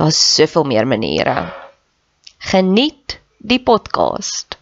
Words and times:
Daar's 0.00 0.34
soveel 0.34 0.64
meer 0.64 0.86
maniere. 0.88 1.52
Geniet 2.38 3.18
die 3.36 3.60
podcast. 3.60 4.56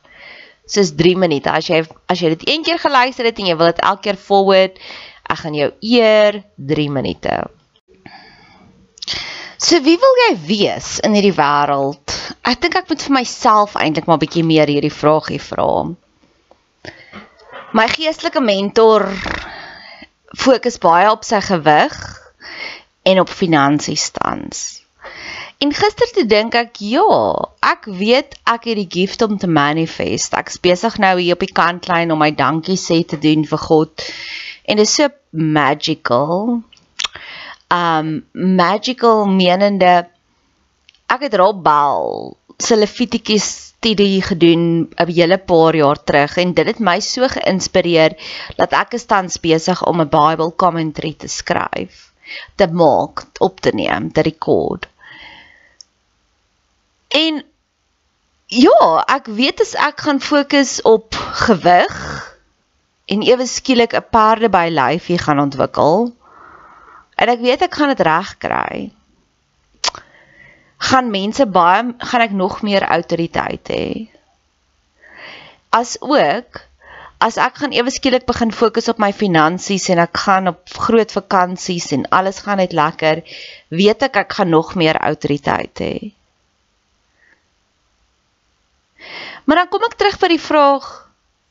Dis 0.67 0.91
3 0.99 1.15
minute. 1.17 1.51
As 1.51 1.69
jy 1.71 1.85
as 2.11 2.19
jy 2.19 2.33
dit 2.33 2.43
een 2.49 2.65
keer 2.67 2.81
geluister 2.83 3.29
het 3.29 3.39
en 3.39 3.47
jy 3.47 3.55
wil 3.61 3.71
dit 3.71 3.79
elke 3.87 4.03
keer 4.09 4.19
forward, 4.19 4.81
ek 5.31 5.39
gaan 5.45 5.55
jou 5.55 5.69
eer 5.79 6.41
3 6.73 6.87
minute. 6.91 7.37
So 9.63 9.79
wie 9.87 9.95
wil 10.03 10.19
jy 10.25 10.33
wees 10.49 10.89
in 11.07 11.15
hierdie 11.15 11.37
wêreld? 11.39 12.17
Ek 12.43 12.59
dink 12.65 12.75
ek 12.83 12.91
moet 12.91 13.07
vir 13.07 13.17
myself 13.21 13.79
eintlik 13.79 14.11
maar 14.11 14.19
bietjie 14.19 14.43
meer 14.43 14.67
hierdie 14.67 14.91
vraagie 14.91 15.39
vra. 15.39 15.69
My 17.79 17.87
geestelike 17.95 18.43
mentor 18.43 19.07
fokus 20.35 20.83
baie 20.83 21.07
op 21.15 21.23
sy 21.23 21.39
gewig 21.47 21.97
en 23.07 23.23
op 23.23 23.31
finansies 23.31 24.11
tans. 24.19 24.67
En 25.59 25.73
gister 25.75 26.07
toe 26.15 26.23
dink 26.31 26.55
ek, 26.55 26.77
ja, 26.87 27.03
ek 27.67 27.89
weet 28.01 28.37
ek 28.47 28.67
het 28.71 28.79
die 28.79 28.91
gift 28.95 29.23
om 29.27 29.39
te 29.43 29.49
manifest. 29.51 30.37
Ek 30.39 30.53
is 30.53 30.61
besig 30.63 30.99
nou 31.03 31.17
hier 31.19 31.35
op 31.35 31.41
die 31.43 31.51
kantlyn 31.51 32.13
om 32.15 32.21
my 32.23 32.29
dankie 32.31 32.77
sê 32.79 33.01
te 33.03 33.17
doen 33.19 33.43
vir 33.43 33.61
God. 33.65 34.05
En 34.71 34.79
dit 34.79 34.87
is 34.87 34.93
so 35.01 35.11
magical. 35.35 36.61
Um 37.75 38.13
magical 38.33 39.27
menende 39.27 39.95
ek 41.11 41.25
het 41.27 41.35
Rob 41.43 41.59
Bell 41.65 42.37
se 42.63 42.79
Levitikus 42.79 43.49
studie 43.79 44.23
gedoen 44.23 44.63
'n 44.95 45.11
hele 45.11 45.39
paar 45.39 45.75
jaar 45.75 45.99
terug 46.05 46.37
en 46.39 46.55
dit 46.55 46.67
het 46.71 46.79
my 46.79 47.01
so 47.01 47.27
geïnspireer 47.35 48.15
dat 48.57 48.79
ek 48.83 48.95
is 48.95 49.11
tans 49.11 49.41
besig 49.43 49.83
om 49.91 50.01
'n 50.01 50.09
Bible 50.15 50.55
commentary 50.55 51.15
te 51.19 51.29
skryf, 51.29 52.13
te 52.55 52.67
maak, 52.71 53.27
op 53.39 53.61
te 53.61 53.75
neem, 53.75 54.13
te 54.13 54.23
rekord. 54.23 54.87
En 57.09 57.45
ja, 58.47 59.05
ek 59.09 59.27
weet 59.33 59.61
as 59.65 59.75
ek 59.75 60.05
gaan 60.05 60.21
fokus 60.21 60.83
op 60.83 61.17
gewig 61.17 61.97
en 63.09 63.25
ewe 63.25 63.47
skielik 63.47 63.97
'n 63.97 64.05
perde 64.11 64.49
by 64.53 64.69
lyfie 64.69 65.19
gaan 65.19 65.41
ontwikkel 65.41 66.13
en 67.17 67.29
ek 67.29 67.41
weet 67.41 67.63
ek 67.63 67.75
gaan 67.75 67.89
dit 67.89 68.01
reg 68.01 68.37
kry. 68.39 68.91
Gaan 70.79 71.11
mense 71.11 71.47
baie 71.47 71.95
gaan 71.99 72.21
ek 72.21 72.37
nog 72.37 72.63
meer 72.63 72.85
autoriteit 72.85 73.69
hê. 73.69 74.09
As 75.71 75.97
ook 76.01 76.61
as 77.19 77.37
ek 77.37 77.57
gaan 77.61 77.73
ewe 77.73 77.91
skielik 77.91 78.27
begin 78.27 78.53
fokus 78.53 78.89
op 78.89 79.01
my 79.03 79.13
finansies 79.13 79.89
en 79.89 79.99
ek 79.99 80.17
gaan 80.17 80.49
op 80.49 80.63
groot 80.87 81.13
vakansies 81.13 81.91
en 81.93 82.07
alles 82.15 82.39
gaan 82.47 82.61
net 82.63 82.73
lekker, 82.73 83.25
weet 83.69 84.03
ek 84.03 84.17
ek 84.17 84.33
gaan 84.33 84.55
nog 84.55 84.75
meer 84.75 84.97
autoriteit 84.97 85.83
hê. 85.83 86.13
Maar 89.49 89.57
dan 89.57 89.69
kom 89.73 89.85
ek 89.87 89.95
terug 89.97 90.19
by 90.21 90.29
die 90.29 90.43
vraag 90.45 90.87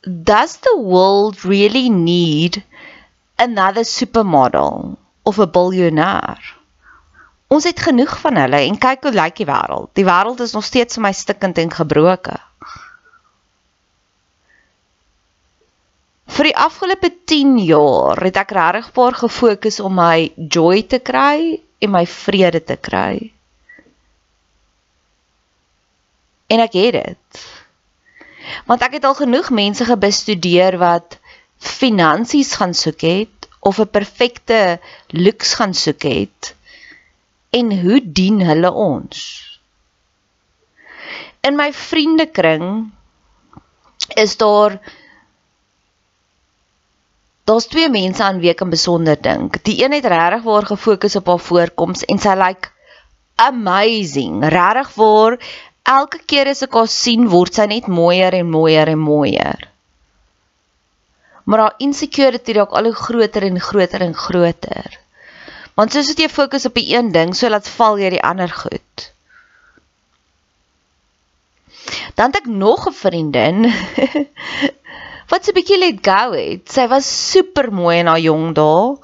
does 0.06 0.60
the 0.62 0.76
world 0.78 1.42
really 1.42 1.90
need 1.90 2.62
another 3.42 3.82
supermodel 3.82 5.00
of 5.26 5.40
a 5.42 5.48
billionaire? 5.50 6.54
Ons 7.50 7.66
het 7.66 7.82
genoeg 7.82 8.14
van 8.22 8.38
hulle 8.38 8.60
en 8.68 8.78
kyk 8.78 9.08
hoe 9.08 9.16
lyk 9.18 9.40
die 9.42 9.50
wêreld. 9.50 9.90
Die 9.98 10.06
wêreld 10.06 10.46
is 10.46 10.54
nog 10.54 10.68
steeds 10.70 11.00
vir 11.00 11.08
my 11.08 11.14
stikkend 11.18 11.58
en 11.58 11.74
gebroke. 11.74 12.38
Vir 16.38 16.52
die 16.52 16.58
afgelope 16.70 17.10
10 17.34 17.58
jaar 17.66 18.22
het 18.22 18.38
ek 18.38 18.54
regtig 18.54 18.94
paar 18.94 19.18
gefokus 19.18 19.82
om 19.82 19.98
my 19.98 20.30
joy 20.38 20.84
te 20.86 21.02
kry 21.02 21.64
en 21.82 21.96
my 21.98 22.06
vrede 22.06 22.62
te 22.62 22.78
kry. 22.78 23.32
En 26.54 26.62
ek 26.62 26.78
het 26.78 27.02
dit 27.02 27.48
want 28.66 28.82
ek 28.82 29.00
het 29.00 29.06
al 29.06 29.16
genoeg 29.16 29.50
mense 29.50 29.86
gebestudeer 29.86 30.78
wat 30.78 31.20
finansies 31.58 32.54
gaan 32.56 32.74
soek 32.74 33.02
het 33.02 33.50
of 33.60 33.80
'n 33.80 33.90
perfekte 33.90 34.80
looks 35.08 35.54
gaan 35.54 35.74
soek 35.74 36.04
het 36.04 36.56
en 37.50 37.72
hoe 37.82 38.02
dien 38.04 38.42
hulle 38.42 38.72
ons? 38.72 39.20
In 41.42 41.56
my 41.56 41.72
vriendekring 41.74 42.92
is 44.16 44.38
daar 44.38 44.80
daar's 47.48 47.68
twee 47.72 47.90
mense 47.90 48.24
aan 48.24 48.42
wie 48.44 48.52
ek 48.52 48.62
in 48.66 48.74
besonder 48.74 49.16
dink. 49.22 49.62
Die 49.64 49.80
een 49.84 49.96
het 49.96 50.06
regtig 50.06 50.44
waar 50.44 50.66
gefokus 50.68 51.16
op 51.16 51.28
haar 51.32 51.40
voorkoms 51.40 52.04
en 52.12 52.20
sy 52.20 52.36
lyk 52.36 52.48
like 52.48 52.74
amazing. 53.36 54.44
Regtig 54.44 54.94
waar 55.00 55.38
elke 55.88 56.20
keer 56.28 56.52
as 56.52 56.64
ek 56.66 56.76
haar 56.76 56.92
sien, 56.92 57.28
word 57.32 57.56
sy 57.56 57.66
net 57.72 57.88
mooier 57.88 58.36
en 58.36 58.50
mooier 58.52 58.92
en 58.92 59.00
mooier. 59.00 59.68
Maar 61.48 61.64
haar 61.64 61.84
insecurity 61.84 62.58
raak 62.58 62.76
al 62.76 62.90
hoe 62.90 62.98
groter 62.98 63.46
en 63.48 63.60
groter 63.64 64.04
en 64.04 64.16
groter. 64.16 64.98
Want 65.80 65.94
soos 65.94 66.12
jy 66.18 66.28
fokus 66.28 66.68
op 66.68 66.76
die 66.76 66.90
een 66.92 67.14
ding, 67.16 67.32
so 67.38 67.48
laat 67.50 67.70
val 67.78 68.00
jy 68.02 68.12
die 68.18 68.24
ander 68.26 68.52
goed. 68.52 69.12
Dan 72.18 72.34
het 72.34 72.42
ek 72.42 72.50
nog 72.52 72.88
'n 72.90 72.98
vriendin 72.98 73.70
wat 75.30 75.46
so 75.46 75.52
'n 75.52 75.58
bietjie 75.60 75.80
let 75.80 76.00
go 76.04 76.34
het. 76.34 76.68
Sy 76.68 76.88
was 76.88 77.08
super 77.32 77.72
mooi 77.72 78.00
in 78.00 78.12
haar 78.12 78.20
jong 78.20 78.56
dae 78.56 78.98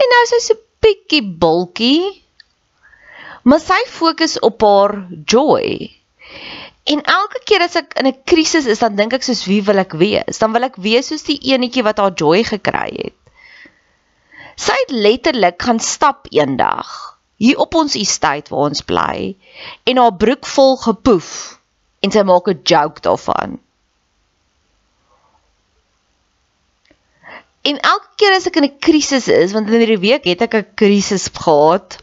en 0.00 0.10
nou 0.10 0.22
is 0.24 0.32
sy 0.34 0.40
so 0.42 0.54
bietjie 0.80 1.22
bulky. 1.22 2.22
Maar 3.44 3.60
sy 3.60 3.82
fokus 3.86 4.38
op 4.40 4.62
haar 4.62 5.06
joy. 5.24 5.92
En 6.86 7.02
elke 7.02 7.40
keer 7.44 7.64
as 7.66 7.74
ek 7.76 7.96
in 7.98 8.06
'n 8.06 8.22
krisis 8.24 8.66
is, 8.66 8.78
dan 8.78 8.96
dink 8.96 9.12
ek 9.12 9.22
soos 9.26 9.44
wie 9.46 9.62
wil 9.62 9.78
ek 9.78 9.92
wees? 9.92 10.38
Dan 10.38 10.52
wil 10.52 10.62
ek 10.62 10.76
wees 10.76 11.08
soos 11.10 11.26
die 11.26 11.38
enetjie 11.52 11.82
wat 11.82 11.98
haar 11.98 12.14
joy 12.14 12.44
gekry 12.44 12.90
het. 12.94 13.16
Sy 14.56 14.72
het 14.72 14.90
letterlik 14.90 15.62
gaan 15.62 15.80
stap 15.80 16.26
eendag 16.30 17.18
hier 17.36 17.58
op 17.60 17.74
ons 17.74 17.96
estate 17.98 18.50
waar 18.50 18.70
ons 18.70 18.82
bly 18.86 19.36
en 19.84 20.00
haar 20.00 20.16
broek 20.16 20.46
vol 20.46 20.76
gepoef 20.80 21.30
en 22.00 22.12
sy 22.14 22.22
maak 22.22 22.48
'n 22.48 22.62
joke 22.64 23.02
daarvan. 23.02 23.58
En 27.66 27.80
elke 27.80 28.10
keer 28.16 28.36
as 28.36 28.46
ek 28.46 28.56
in 28.56 28.64
'n 28.64 28.78
krisis 28.78 29.28
is, 29.28 29.52
want 29.52 29.68
in 29.68 29.80
hierdie 29.80 30.04
week 30.08 30.24
het 30.24 30.42
ek 30.42 30.54
'n 30.54 30.74
krisis 30.74 31.28
gehad, 31.34 31.98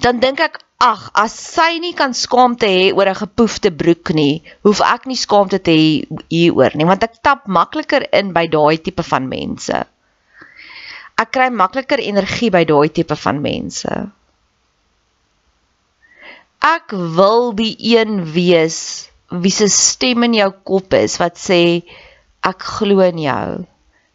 dan 0.00 0.18
dink 0.18 0.40
ek, 0.40 0.58
ag, 0.82 1.02
as 1.14 1.34
sy 1.38 1.78
nie 1.82 1.94
kan 1.94 2.14
skaamte 2.16 2.66
hê 2.66 2.90
oor 2.96 3.08
'n 3.10 3.20
gepoefde 3.22 3.70
broek 3.82 4.10
nie, 4.18 4.42
hoef 4.66 4.80
ek 4.82 5.06
nie 5.06 5.20
skaamte 5.20 5.58
te 5.62 5.74
hê 5.78 5.86
hieroor 6.34 6.74
nie, 6.74 6.88
want 6.88 7.06
ek 7.06 7.22
tap 7.22 7.46
makliker 7.46 8.02
in 8.20 8.32
by 8.34 8.46
daai 8.50 8.82
tipe 8.82 9.04
van 9.10 9.28
mense. 9.28 9.84
Ek 11.22 11.30
kry 11.30 11.48
makliker 11.50 12.00
energie 12.02 12.50
by 12.50 12.64
daai 12.64 12.88
tipe 12.88 13.16
van 13.24 13.38
mense. 13.44 13.94
Ek 16.62 16.94
wil 17.18 17.52
die 17.58 17.74
een 17.94 18.24
wees 18.34 18.78
wie 19.30 19.54
se 19.54 19.68
stem 19.68 20.26
in 20.26 20.34
jou 20.34 20.50
kop 20.70 20.94
is 20.98 21.18
wat 21.22 21.38
sê 21.38 21.60
ek 22.50 22.66
glo 22.76 23.00
in 23.06 23.22
jou. 23.22 23.66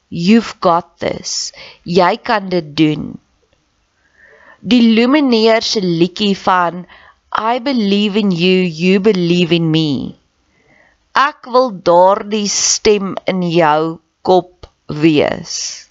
You've 0.09 0.59
got 0.63 0.99
this. 0.99 1.51
Jy 1.83 2.17
kan 2.23 2.49
dit 2.49 2.75
doen. 2.75 3.17
Die 4.62 4.81
Lumineer 4.81 5.62
se 5.62 5.81
liedjie 5.81 6.36
van 6.38 6.88
I 7.38 7.59
believe 7.59 8.18
in 8.18 8.31
you, 8.31 8.63
you 8.65 9.00
believe 9.00 9.54
in 9.54 9.69
me. 9.69 10.15
Ek 11.13 11.45
wil 11.45 11.69
daardie 11.86 12.48
stem 12.50 13.15
in 13.30 13.44
jou 13.54 14.00
kop 14.25 14.65
wees. 14.88 15.86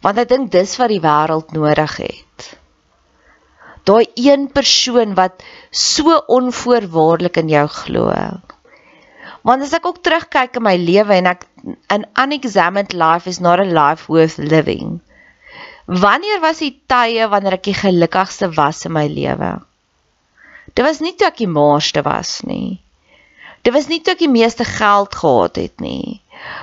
Want 0.00 0.22
ek 0.24 0.30
dink 0.32 0.52
dis 0.52 0.76
wat 0.80 0.92
die 0.94 1.02
wêreld 1.04 1.52
nodig 1.52 1.96
het. 2.00 2.48
Daai 3.88 4.08
een 4.16 4.48
persoon 4.52 5.12
wat 5.16 5.44
so 5.72 6.16
onvoorwaardelik 6.40 7.36
in 7.44 7.52
jou 7.52 7.66
glo. 7.82 8.08
Want 9.42 9.62
as 9.62 9.72
ek 9.76 9.86
ook 9.86 10.02
terugkyk 10.02 10.56
in 10.58 10.64
my 10.66 10.76
lewe 10.76 11.14
en 11.14 11.30
ek 11.30 11.46
an 11.94 12.06
unexamined 12.18 12.92
life 12.92 13.30
is 13.30 13.40
not 13.40 13.60
a 13.60 13.64
life 13.64 14.08
worth 14.10 14.38
living. 14.38 15.00
Wanneer 15.86 16.40
was 16.40 16.60
die 16.60 16.74
tye 16.90 17.28
wanneer 17.32 17.58
ek 17.58 17.68
die 17.70 17.78
gelukkigste 17.78 18.50
was 18.56 18.84
in 18.84 18.92
my 18.92 19.06
lewe? 19.08 19.58
Dit 20.74 20.84
was 20.84 21.00
nie 21.00 21.14
toe 21.16 21.28
ek 21.30 21.38
die 21.40 21.50
mooiste 21.50 22.02
was 22.04 22.40
nie. 22.44 22.80
Dit 23.64 23.74
was 23.74 23.88
nie 23.88 24.00
toe 24.02 24.14
ek 24.14 24.24
die 24.24 24.32
meeste 24.32 24.66
geld 24.68 25.14
gehad 25.18 25.56
het 25.56 25.80
nie. 25.80 26.20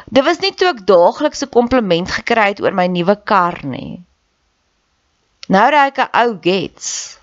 Dit 0.07 0.23
was 0.27 0.39
nie 0.43 0.53
toe 0.55 0.69
ek 0.71 0.85
daagliks 0.87 1.43
'n 1.43 1.51
kompliment 1.55 2.11
gekry 2.11 2.51
het 2.53 2.61
oor 2.61 2.75
my 2.75 2.87
nuwe 2.87 3.15
kar 3.31 3.59
nie. 3.63 4.03
Nou 5.49 5.65
ry 5.71 5.87
ek 5.89 5.99
'n 6.05 6.13
ou 6.21 6.37
gets. 6.41 7.17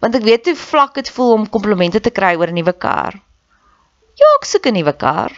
Want 0.00 0.14
ek 0.14 0.26
weet 0.26 0.46
hoe 0.46 0.56
vlak 0.56 0.94
dit 0.94 1.08
voel 1.10 1.32
om 1.32 1.48
komplimente 1.48 2.00
te 2.00 2.10
kry 2.10 2.34
oor 2.36 2.50
'n 2.50 2.58
nuwe 2.60 2.72
kar. 2.72 3.20
Ja, 4.16 4.28
ek 4.38 4.46
soek 4.48 4.66
'n 4.68 4.72
nuwe 4.78 4.94
kar. 4.96 5.32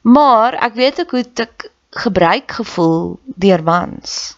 Maar 0.00 0.54
ek 0.66 0.74
weet 0.74 1.00
ook 1.00 1.10
hoe 1.10 1.24
ek 1.34 1.70
gebruik 1.90 2.50
gevoel 2.50 3.20
deur 3.24 3.62
mans. 3.62 4.36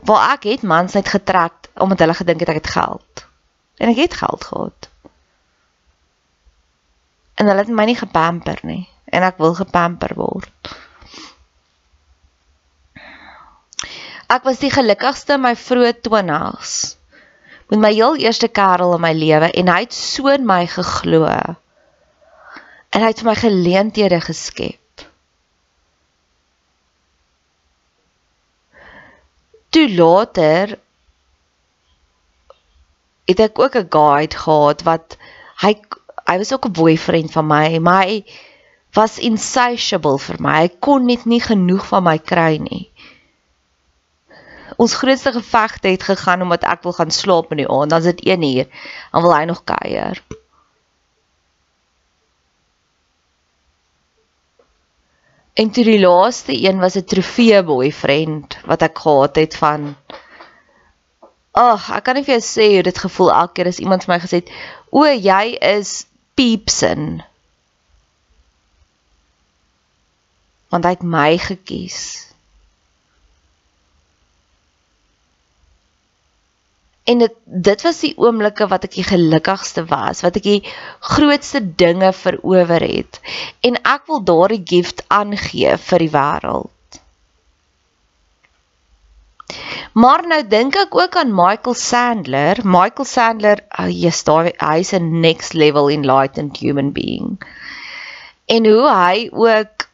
Waar 0.00 0.32
ek 0.32 0.42
het 0.42 0.62
mans 0.62 0.92
net 0.94 1.08
getrek 1.08 1.68
omdat 1.74 1.98
hulle 1.98 2.14
gedink 2.14 2.40
het 2.40 2.48
ek 2.48 2.60
het 2.62 2.70
geld. 2.70 3.26
En 3.76 3.88
ek 3.88 3.96
het 3.96 4.14
geld 4.14 4.44
gehad. 4.44 4.88
En 7.34 7.46
hulle 7.46 7.58
het 7.66 7.68
my 7.68 7.84
nie 7.84 7.98
gepamper 7.98 8.58
nie 8.62 8.88
en 9.04 9.22
ek 9.22 9.38
wil 9.38 9.54
gepamper 9.54 10.14
word. 10.14 10.74
Ek 14.28 14.44
was 14.44 14.60
die 14.60 14.70
gelukkigste 14.70 15.38
in 15.38 15.44
my 15.46 15.54
vroeë 15.56 15.94
20's 16.04 16.97
met 17.68 17.78
my 17.78 17.92
heel 17.92 18.16
eerste 18.16 18.48
kerel 18.48 18.94
in 18.96 19.02
my 19.04 19.12
lewe 19.12 19.50
en 19.50 19.68
hy 19.68 19.80
het 19.84 19.94
so 19.94 20.30
in 20.32 20.46
my 20.48 20.64
geglo. 20.66 21.24
En 22.88 23.04
hy 23.04 23.10
het 23.10 23.20
vir 23.20 23.28
my 23.28 23.36
geleenthede 23.36 24.20
geskep. 24.24 25.04
Toe 29.68 29.84
later 29.92 30.78
het 33.28 33.40
ek 33.44 33.60
ook 33.60 33.76
'n 33.76 33.92
guide 33.92 34.36
gehad 34.36 34.82
wat 34.88 35.18
hy 35.60 35.76
hy 36.24 36.36
was 36.38 36.52
ook 36.52 36.64
'n 36.64 36.72
boyfriend 36.72 37.32
van 37.32 37.46
my, 37.46 37.78
maar 37.78 38.04
hy 38.08 38.24
was 38.96 39.18
insatiable 39.18 40.18
vir 40.18 40.40
my. 40.40 40.60
Hy 40.64 40.70
kon 40.80 41.04
net 41.04 41.24
nie 41.24 41.40
genoeg 41.40 41.86
van 41.86 42.02
my 42.02 42.18
kry 42.18 42.56
nie 42.56 42.88
ons 44.78 44.94
grootste 44.94 45.32
gevegte 45.34 45.90
het 45.90 46.02
gegaan 46.06 46.42
omdat 46.46 46.66
ek 46.70 46.84
wil 46.86 46.94
gaan 46.94 47.10
slaap 47.10 47.50
in 47.50 47.64
die 47.64 47.68
aand. 47.68 47.90
Dan 47.90 48.04
is 48.04 48.10
dit 48.14 48.20
1 48.30 48.42
uur. 48.46 48.68
Dan 49.12 49.22
wil 49.26 49.34
hy 49.34 49.44
nog 49.50 49.64
kuier. 49.66 50.22
En 55.58 55.70
toe 55.74 55.82
die 55.84 55.98
laaste 55.98 56.54
een 56.54 56.78
was 56.78 56.94
'n 56.94 57.04
trofee 57.04 57.62
boyfriend 57.62 58.58
wat 58.64 58.82
ek 58.82 58.98
gehad 58.98 59.36
het 59.36 59.56
van 59.56 59.96
Ag, 61.58 61.88
oh, 61.88 61.96
ek 61.96 62.04
kan 62.06 62.14
nie 62.14 62.22
vir 62.22 62.36
jou 62.36 62.44
sê 62.46 62.66
hoe 62.74 62.82
dit 62.86 62.98
gevoel 62.98 63.32
elke 63.34 63.54
keer 63.56 63.66
as 63.66 63.80
iemand 63.82 64.04
vir 64.04 64.12
my 64.12 64.18
gesê 64.22 64.38
het, 64.42 64.50
"O, 64.94 65.02
jy 65.04 65.58
is 65.58 66.06
Peepsin." 66.36 67.24
Want 70.70 70.84
hy 70.84 70.90
het 70.90 71.02
my 71.02 71.38
gekies. 71.38 72.30
En 77.08 77.22
dit 77.24 77.36
dit 77.68 77.84
was 77.86 78.00
die 78.04 78.14
oomblikke 78.20 78.68
wat 78.68 78.84
ek 78.88 78.96
die 78.98 79.06
gelukkigste 79.10 79.86
was, 79.88 80.20
wat 80.26 80.36
ek 80.40 80.44
die 80.46 80.62
grootste 81.14 81.62
dinge 81.82 82.10
verower 82.12 82.84
het 82.84 83.20
en 83.64 83.80
ek 83.82 84.04
wil 84.10 84.20
daardie 84.32 84.64
gift 84.72 85.04
aangee 85.20 85.76
vir 85.88 86.04
die 86.04 86.12
wêreld. 86.16 86.74
Maar 89.98 90.26
nou 90.28 90.42
dink 90.46 90.76
ek 90.76 90.94
ook 90.94 91.16
aan 91.16 91.32
Michael 91.34 91.74
Sandler. 91.74 92.60
Michael 92.62 93.08
Sandler, 93.08 93.62
oh 93.80 93.88
yes, 93.88 94.20
daai 94.28 94.52
hy's 94.60 94.92
'n 94.92 95.20
next 95.24 95.56
level 95.56 95.88
enlightened 95.88 96.60
human 96.60 96.92
being. 96.92 97.38
En 98.46 98.68
hoe 98.68 98.88
hy 98.92 99.28
ook 99.32 99.88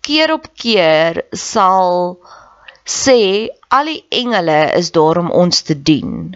keer 0.00 0.32
op 0.32 0.48
keer 0.56 1.22
sal 1.32 2.18
sê 2.90 3.50
al 3.70 3.90
die 3.92 4.02
engele 4.22 4.60
is 4.78 4.90
daar 4.96 5.20
om 5.22 5.30
ons 5.30 5.62
te 5.62 5.76
dien. 5.78 6.34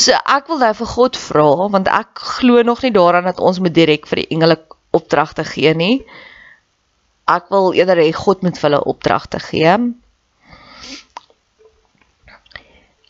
So 0.00 0.16
ek 0.16 0.48
wil 0.48 0.60
nou 0.62 0.72
vir 0.78 0.90
God 0.94 1.18
vra 1.20 1.46
want 1.76 1.88
ek 1.92 2.22
glo 2.40 2.62
nog 2.66 2.82
nie 2.82 2.94
daaraan 2.96 3.28
dat 3.28 3.40
ons 3.40 3.60
moet 3.60 3.74
direk 3.76 4.08
vir 4.10 4.22
die 4.22 4.30
engele 4.36 4.56
opdragte 4.96 5.44
gee 5.44 5.74
nie. 5.76 5.96
Ek 7.30 7.50
wil 7.54 7.74
eerder 7.78 8.00
hê 8.02 8.10
God 8.16 8.42
moet 8.42 8.58
vir 8.58 8.70
hulle 8.70 8.80
opdragte 8.90 9.38
gee. 9.44 9.76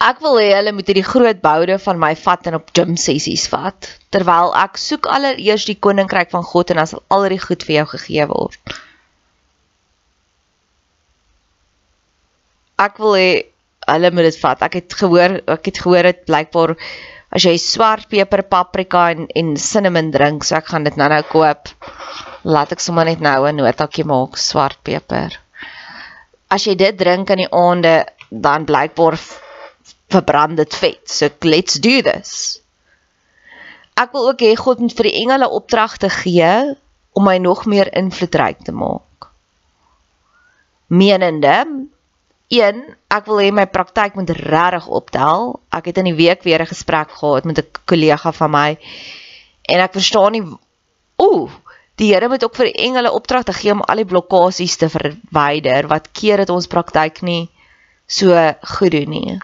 Ek 0.00 0.20
wil 0.24 0.38
hê 0.40 0.50
hulle 0.56 0.74
moet 0.76 0.90
hierdie 0.90 1.06
groot 1.06 1.40
boude 1.44 1.78
van 1.86 1.98
my 2.02 2.12
vat 2.16 2.46
en 2.50 2.58
op 2.58 2.74
gym 2.76 2.96
sessies 3.00 3.46
vat 3.52 3.88
terwyl 4.12 4.52
ek 4.58 4.80
soek 4.80 5.08
allereers 5.08 5.66
die 5.68 5.78
koninkryk 5.86 6.32
van 6.34 6.44
God 6.52 6.72
en 6.72 6.82
dan 6.82 6.88
sal 6.90 7.04
al 7.16 7.28
die 7.32 7.40
goed 7.40 7.64
vir 7.68 7.80
jou 7.80 7.88
gegee 7.94 8.26
word. 8.32 8.80
Ek 12.80 13.00
wil 13.02 13.16
hê 13.18 13.30
hulle 13.90 14.10
moet 14.14 14.28
dit 14.30 14.38
vat. 14.42 14.62
Ek 14.68 14.78
het 14.78 14.96
gehoor 15.00 15.38
ek 15.50 15.70
het 15.70 15.80
gehoor 15.84 16.08
dit 16.10 16.22
blykbaar 16.28 16.76
as 17.30 17.44
jy 17.46 17.54
swart 17.62 18.08
peper, 18.10 18.42
paprika 18.50 19.10
en 19.14 19.28
en 19.38 19.52
cinnamon 19.60 20.10
drink, 20.14 20.44
so 20.44 20.56
ek 20.58 20.72
gaan 20.72 20.86
dit 20.88 20.96
nou-nou 20.98 21.22
koop. 21.30 21.70
Laat 22.42 22.72
ek 22.74 22.82
sommer 22.82 23.06
net 23.06 23.20
nou 23.20 23.46
'n 23.46 23.60
notaatjie 23.60 24.06
maak 24.06 24.38
swart 24.38 24.80
peper. 24.82 25.38
As 26.50 26.66
jy 26.66 26.74
dit 26.74 26.96
drink 26.98 27.30
in 27.30 27.44
die 27.44 27.52
aande, 27.52 28.06
dan 28.30 28.64
blykbaar 28.64 29.18
verbrand 30.10 30.56
dit 30.56 30.74
vet. 30.74 31.02
So 31.06 31.28
let's 31.42 31.78
do 31.78 32.02
this. 32.02 32.60
Ek 34.00 34.12
wil 34.12 34.30
ook 34.30 34.40
hê 34.40 34.56
God 34.56 34.80
moet 34.80 34.96
vir 34.96 35.10
die 35.10 35.18
engele 35.22 35.48
opdragte 35.48 36.08
gee 36.08 36.74
om 37.12 37.24
my 37.24 37.38
nog 37.38 37.66
meer 37.66 37.90
invloedryk 37.94 38.64
te 38.64 38.72
maak. 38.72 39.30
Menende 40.88 41.66
1, 42.50 42.82
ek 43.14 43.28
wil 43.30 43.38
hê 43.38 43.50
my 43.54 43.66
praktyk 43.70 44.16
moet 44.18 44.30
regtig 44.34 44.86
optel. 44.90 45.60
Ek 45.70 45.86
het 45.86 46.00
in 46.02 46.10
die 46.10 46.18
week 46.18 46.42
weer 46.42 46.62
'n 46.62 46.72
gesprek 46.72 47.10
gehad 47.10 47.44
met 47.44 47.58
'n 47.58 47.70
kollega 47.86 48.32
van 48.32 48.50
my 48.50 48.78
en 49.70 49.80
ek 49.80 49.92
verstaan 49.92 50.32
nie 50.32 50.42
ooh, 51.16 51.50
die 52.00 52.12
Here 52.14 52.28
moet 52.28 52.44
ook 52.44 52.56
vir 52.56 52.70
die 52.70 52.82
engele 52.86 53.12
opdragte 53.12 53.52
gee 53.52 53.72
om 53.72 53.82
al 53.82 54.02
die 54.02 54.08
blokkades 54.08 54.76
te 54.76 54.88
verwyder 54.88 55.86
wat 55.86 56.12
keer 56.12 56.36
dit 56.36 56.50
ons 56.50 56.66
praktyk 56.66 57.22
nie 57.22 57.50
so 58.06 58.34
goed 58.74 58.90
doen 58.90 59.10
nie. 59.10 59.38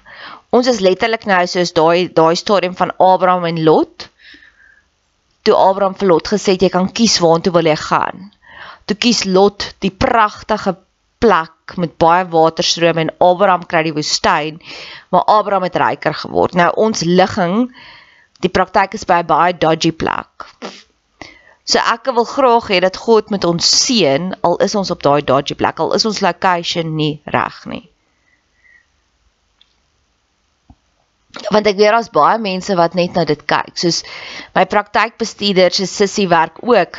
Ons 0.50 0.66
is 0.66 0.80
letterlik 0.80 1.26
nou 1.28 1.42
soos 1.46 1.72
daai 1.76 2.08
daai 2.08 2.34
stadium 2.36 2.76
van 2.76 2.94
Abraham 2.98 3.44
en 3.44 3.62
Lot. 3.64 4.08
Toe 5.42 5.54
Abraham 5.54 5.94
vir 5.94 6.08
Lot 6.08 6.32
gesê 6.32 6.56
het 6.56 6.62
jy 6.62 6.72
kan 6.74 6.88
kies 6.92 7.18
waartoe 7.22 7.52
wil 7.52 7.70
jy 7.70 7.76
gaan. 7.76 8.32
Toe 8.86 8.96
kies 8.96 9.24
Lot 9.24 9.74
die 9.84 9.92
pragtige 9.92 10.76
plek 11.18 11.76
met 11.76 11.96
baie 11.98 12.26
waterstrome 12.32 13.00
en 13.00 13.14
Abraham 13.18 13.66
kry 13.66 13.82
die 13.86 13.94
woestyn, 13.96 14.60
maar 15.10 15.24
Abraham 15.24 15.66
het 15.68 15.78
ryker 15.80 16.14
geword. 16.14 16.54
Nou 16.54 16.70
ons 16.86 17.02
ligging 17.02 17.70
die 18.44 18.52
praktyk 18.52 18.94
is 18.94 19.04
by 19.08 19.22
'n 19.22 19.26
baie 19.26 19.58
dodgy 19.58 19.92
plek. 19.92 20.46
So 21.64 21.78
ek 21.78 22.12
wil 22.14 22.24
graag 22.24 22.68
hê 22.70 22.80
dat 22.80 22.96
God 22.96 23.30
met 23.30 23.44
ons 23.44 23.64
seën 23.86 24.34
al 24.42 24.56
is 24.56 24.74
ons 24.74 24.90
op 24.90 25.02
daai 25.02 25.22
dodgy 25.22 25.54
plek, 25.54 25.80
al 25.80 25.94
is 25.94 26.04
ons 26.04 26.20
location 26.20 26.96
nie 26.96 27.20
reg 27.24 27.64
nie. 27.66 27.90
want 31.52 31.68
ek 31.68 31.78
weet 31.78 31.92
daar's 31.92 32.12
baie 32.12 32.38
mense 32.42 32.74
wat 32.78 32.96
net 32.98 33.16
na 33.16 33.24
dit 33.28 33.42
kyk. 33.48 33.74
Soos 33.78 34.02
my 34.56 34.64
praktykbestuurder 34.70 35.74
se 35.74 35.86
sussie 35.90 36.28
werk 36.32 36.60
ook 36.62 36.98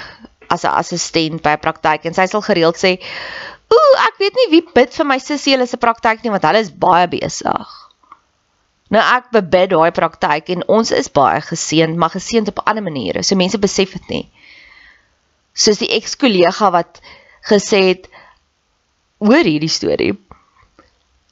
as 0.54 0.64
'n 0.64 0.78
assistent 0.80 1.42
by 1.44 1.56
'n 1.58 1.64
praktyk 1.64 2.06
en 2.06 2.14
sy 2.14 2.26
sal 2.26 2.42
gereeld 2.42 2.78
sê, 2.78 2.98
"Ooh, 3.74 3.94
ek 4.08 4.22
weet 4.22 4.40
nie 4.40 4.48
wie 4.52 4.64
bid 4.74 4.94
vir 4.94 5.06
my 5.06 5.20
sussie 5.20 5.54
hulle 5.56 5.68
se 5.68 5.78
praktyk 5.78 6.24
nie 6.24 6.32
want 6.32 6.48
hulle 6.48 6.64
is 6.66 6.72
baie 6.72 7.08
besig." 7.12 7.76
Nou 8.94 9.04
ek 9.04 9.32
bebid 9.36 9.74
daai 9.74 9.92
praktyk 9.92 10.52
en 10.54 10.64
ons 10.72 10.92
is 10.96 11.10
baie 11.12 11.42
geseënd, 11.44 11.98
maar 12.00 12.14
geseënd 12.14 12.54
op 12.54 12.62
ander 12.64 12.84
maniere. 12.84 13.24
So 13.24 13.36
mense 13.36 13.60
besef 13.60 13.98
dit 13.98 14.14
nie. 14.14 14.24
Soos 15.58 15.82
die 15.82 15.92
ex-kollega 15.98 16.72
wat 16.72 17.02
gesê 17.50 17.82
het 17.90 18.08
hoor 19.20 19.44
hierdie 19.44 19.72
storie. 19.72 20.14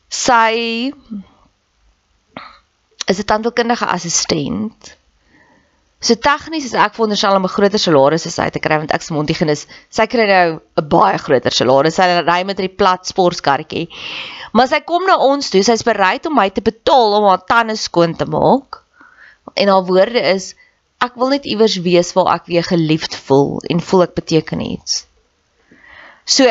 Sy 0.10 0.92
is 3.08 3.20
'n 3.20 3.28
tandheelkundige 3.32 3.88
assistent. 3.88 4.96
So 6.06 6.14
tegnies 6.22 6.68
is 6.68 6.76
ek 6.78 6.94
veronderstel 6.94 7.38
om 7.40 7.48
'n 7.48 7.54
groter 7.56 7.82
salaris 7.82 8.28
as 8.30 8.38
hy 8.38 8.50
te 8.54 8.62
kry 8.62 8.78
want 8.78 8.92
ek 8.94 9.02
se 9.02 9.14
mondhygiënis, 9.16 9.66
sy 9.90 10.06
kry 10.06 10.28
nou 10.30 10.60
'n 10.78 10.90
baie 10.90 11.18
groter 11.18 11.52
salaris. 11.52 11.96
Sy 11.98 12.06
ry 12.22 12.44
met 12.46 12.60
'n 12.60 12.76
plat 12.78 13.02
sportkarretjie. 13.06 13.88
Maar 14.54 14.68
sy 14.68 14.80
kom 14.86 15.08
na 15.08 15.18
ons 15.18 15.50
toe, 15.50 15.64
sy's 15.64 15.84
bereid 15.84 16.26
om 16.28 16.36
my 16.36 16.50
te 16.50 16.62
betaal 16.62 17.18
om 17.18 17.26
haar 17.30 17.42
tande 17.48 17.76
skoon 17.76 18.16
te 18.16 18.26
maak. 18.26 18.84
En 19.56 19.68
haar 19.68 19.84
woorde 19.84 20.22
is 20.36 20.54
ek 21.02 21.16
wil 21.16 21.30
net 21.30 21.46
iewers 21.46 21.78
wees 21.82 22.14
waar 22.14 22.36
ek 22.36 22.46
weer 22.46 22.64
geliefd 22.64 23.16
voel 23.16 23.62
en 23.70 23.82
voel 23.82 24.04
ek 24.04 24.14
beteken 24.14 24.62
iets. 24.62 25.08
So 26.26 26.46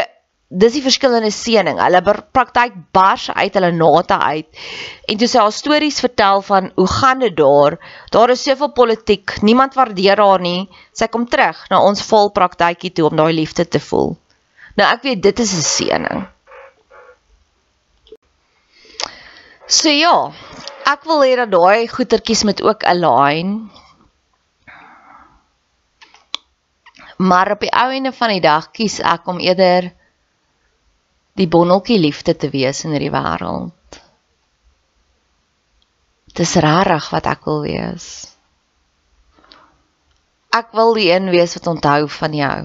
dis 0.54 0.76
die 0.76 0.82
verskillende 0.84 1.30
seëning. 1.34 1.80
Hulle 1.82 2.00
praktyk 2.34 2.76
bars 2.94 3.26
uit 3.34 3.56
hulle 3.58 3.73
nate 3.75 4.18
uit. 4.18 4.62
En 5.11 5.18
toe 5.18 5.28
sy 5.30 5.40
haar 5.42 5.54
stories 5.54 6.00
vertel 6.04 6.44
van 6.46 6.70
hoe 6.76 6.90
gaan 6.90 7.25
dit 7.25 7.37
daar? 7.37 7.78
Daar 8.14 8.34
is 8.34 8.44
soveel 8.46 8.70
politiek. 8.76 9.34
Niemand 9.42 9.75
waardeer 9.75 10.23
haar 10.23 10.44
nie. 10.44 10.68
Sy 10.94 11.11
kom 11.11 11.26
terug 11.30 11.64
na 11.70 11.82
ons 11.82 12.04
vol 12.06 12.30
praktykie 12.37 12.92
toe 12.94 13.08
om 13.11 13.18
daai 13.18 13.32
liefde 13.34 13.66
te 13.66 13.82
voel. 13.82 14.14
Nou 14.78 14.87
ek 14.90 15.02
weet 15.06 15.23
dit 15.23 15.42
is 15.42 15.54
'n 15.54 15.66
seëning. 15.66 16.26
So 19.66 19.88
ja, 19.88 20.32
ek 20.87 21.04
wil 21.08 21.23
hê 21.25 21.37
dat 21.37 21.50
daai 21.50 21.88
goetertjies 21.88 22.44
met 22.44 22.62
ook 22.62 22.84
align. 22.84 23.70
Maar 27.16 27.50
op 27.50 27.61
die 27.61 27.73
ou 27.73 27.90
ende 27.90 28.12
van 28.12 28.28
die 28.28 28.40
dag 28.40 28.70
kies 28.70 29.00
ek 29.00 29.26
om 29.26 29.38
eerder 29.38 29.94
die 31.38 31.49
bonneltjie 31.50 31.99
liefde 31.99 32.37
te 32.37 32.50
wees 32.50 32.85
in 32.87 32.95
hierdie 32.95 33.12
wêreld. 33.14 33.99
Dis 36.35 36.55
rarig 36.62 37.11
wat 37.14 37.26
ek 37.31 37.45
wil 37.47 37.62
wees. 37.67 38.09
Ek 40.55 40.71
wil 40.75 40.95
die 40.95 41.11
een 41.11 41.31
wees 41.35 41.55
wat 41.59 41.71
onthou 41.71 42.09
van 42.21 42.35
jou. 42.38 42.59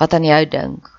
Wat 0.00 0.16
aan 0.16 0.24
jou 0.24 0.42
dink. 0.52 0.95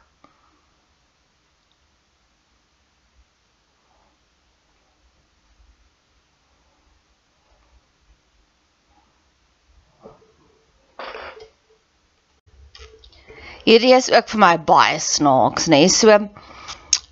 Hierdie 13.68 13.92
is 13.98 14.08
ook 14.14 14.30
vir 14.32 14.40
my 14.40 14.54
baie 14.64 15.00
snaaks, 15.04 15.66
nê. 15.68 15.82
Nee. 15.84 15.92
So 15.92 16.14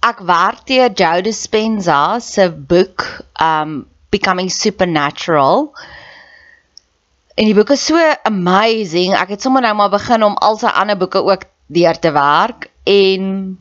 ek 0.06 0.22
werk 0.24 0.64
deur 0.70 0.94
Joe 0.96 1.26
Dispenza 1.26 2.22
se 2.24 2.48
boek 2.50 3.04
um 3.44 3.82
Becoming 4.14 4.52
Supernatural. 4.54 5.68
En 7.36 7.50
die 7.50 7.58
boek 7.58 7.74
is 7.76 7.84
so 7.84 8.00
amazing. 8.24 9.18
Ek 9.20 9.36
het 9.36 9.44
sommer 9.44 9.66
nou 9.66 9.74
maar 9.76 9.92
begin 9.92 10.24
om 10.24 10.40
al 10.40 10.56
sy 10.62 10.72
ander 10.72 10.96
boeke 10.96 11.20
ook 11.26 11.44
deur 11.76 12.00
te 12.00 12.14
werk 12.16 12.70
en 12.88 13.58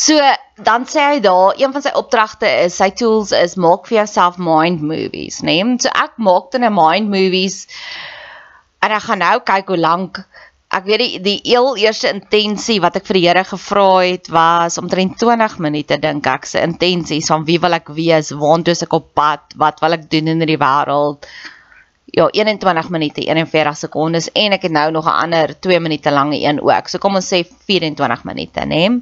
So 0.00 0.16
dan 0.64 0.86
sê 0.88 1.02
hy 1.04 1.18
daar, 1.20 1.58
een 1.60 1.72
van 1.74 1.82
sy 1.84 1.90
opdragte 1.98 2.48
is, 2.64 2.78
sy 2.78 2.88
tools 2.96 3.34
is 3.36 3.56
maak 3.60 3.88
vir 3.88 3.98
jouself 4.00 4.38
mind 4.40 4.80
movies, 4.82 5.42
né? 5.44 5.58
Nee? 5.60 5.78
So 5.84 5.92
ek 5.92 6.16
maak 6.16 6.50
dan 6.54 6.64
'n 6.64 6.74
mind 6.74 7.10
movies 7.12 7.66
en 8.80 8.94
ek 8.96 9.02
gaan 9.06 9.20
nou 9.20 9.36
kyk 9.44 9.68
hoe 9.68 9.76
lank 9.76 10.22
ek 10.70 10.84
weet 10.86 11.02
die 11.02 11.20
die 11.24 11.38
heel 11.42 11.72
eerste 11.82 12.12
intensie 12.14 12.78
wat 12.82 12.94
ek 13.00 13.06
vir 13.08 13.18
die 13.18 13.24
Here 13.26 13.42
gevra 13.46 13.86
het 14.06 14.28
was 14.30 14.78
omtrent 14.78 15.16
20 15.18 15.56
minute 15.64 15.98
dink 15.98 16.26
ek 16.30 16.46
se 16.46 16.62
intensies 16.62 17.30
van 17.32 17.46
wie 17.48 17.58
wil 17.62 17.74
ek 17.74 17.90
wees, 17.96 18.30
waartoe 18.30 18.76
is 18.76 18.84
ek 18.86 18.94
op 18.94 19.08
pad, 19.18 19.56
wat 19.58 19.82
wil 19.82 19.98
ek 19.98 20.06
doen 20.12 20.30
in 20.30 20.44
hierdie 20.44 20.60
wêreld. 20.60 21.26
Ja, 22.14 22.26
21 22.34 22.90
minute 22.90 23.22
41 23.26 23.76
sekondes 23.78 24.30
en 24.34 24.54
ek 24.54 24.66
het 24.66 24.74
nou 24.74 24.90
nog 24.94 25.06
'n 25.06 25.18
ander 25.26 25.54
2 25.58 25.80
minute 25.80 26.10
lange 26.10 26.38
een 26.38 26.62
ook. 26.62 26.88
So 26.88 26.98
kom 26.98 27.14
ons 27.14 27.32
sê 27.32 27.44
24 27.44 28.24
minute, 28.24 28.60
né? 28.66 29.00